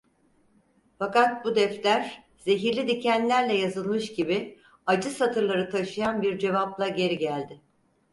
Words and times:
Fakat 0.99 1.45
bu 1.45 1.55
defter, 1.55 2.23
zehirli 2.37 2.87
dikenlerle 2.87 3.53
yazılmış 3.55 4.13
gibi 4.13 4.59
acı 4.85 5.09
satırları 5.09 5.69
taşıyan 5.69 6.21
bir 6.21 6.39
cevapla 6.39 6.87
geri 6.87 7.17
geldi. 7.17 7.61